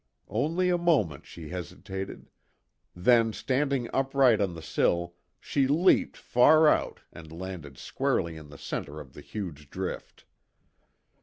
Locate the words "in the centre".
8.35-8.99